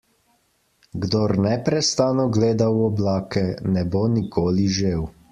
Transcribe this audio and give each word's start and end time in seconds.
Kdor 1.01 1.33
neprestano 1.45 2.25
gleda 2.37 2.67
v 2.77 2.79
oblake, 2.89 3.43
ne 3.75 3.83
bo 3.97 4.01
nikoli 4.15 4.65
žel. 4.79 5.05